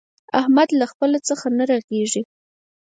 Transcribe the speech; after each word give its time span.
احمده! 0.39 0.75
له 0.81 0.85
خپله 0.91 1.19
څخه 1.27 1.45
نه 1.57 1.63
رغېږي. 1.71 2.21